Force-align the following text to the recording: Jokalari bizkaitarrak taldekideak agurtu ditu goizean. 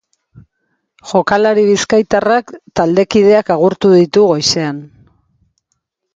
Jokalari 1.11 1.65
bizkaitarrak 1.67 2.49
taldekideak 2.81 3.53
agurtu 3.59 3.93
ditu 4.01 4.27
goizean. 4.33 4.83